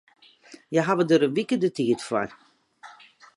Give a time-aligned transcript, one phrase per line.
[0.71, 2.29] Hja hawwe dêr in wike de tiid foar.